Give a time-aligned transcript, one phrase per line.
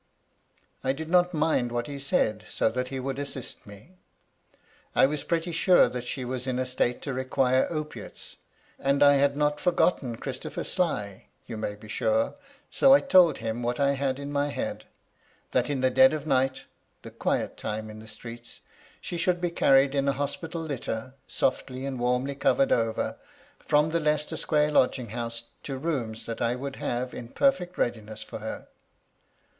[0.83, 3.97] ^^I did not mind what he said, so that he would assist me.
[4.95, 8.37] I was pretty sure that she was in a state to require opiates;
[8.79, 11.03] and I had not forgotten Oiristopher 108 MY LADY LUDLOW.
[11.03, 12.33] Sly, you may be sure,
[12.71, 14.85] so I told him what I had in my head.
[15.51, 16.63] That in the dead of night,—
[17.03, 18.61] the quiet time in the streets,—
[19.03, 23.17] ^she should be carried in a hospital litter, softly and wannly covered over,
[23.59, 28.23] from the Leicester Square lodging house to rooms that I would have in perfect readiness
[28.23, 28.65] for her.